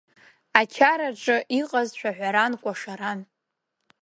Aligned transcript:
Ачараҿы 0.59 1.37
иҟаз 1.59 1.89
шәаҳәаран 1.99 2.53
кәашаран. 2.61 3.19